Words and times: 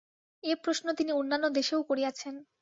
এ 0.43 0.53
প্রশ্ন 0.63 0.85
তিনি 0.99 1.11
অন্যান্য 1.11 1.45
দেশেও 1.57 1.81
করিয়াছেন। 1.89 2.35